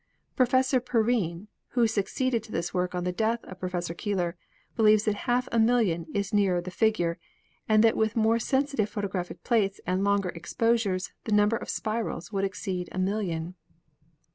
[0.35, 1.47] Professor Perrine,
[1.77, 4.35] who succeeded to this work on the death of Professor Keeler,
[4.75, 7.19] believes that half a million is nearer the figure,
[7.69, 12.43] and that with more sensitive photographic plates and longer exposures the number of spirals would
[12.45, 13.53] exceed a million.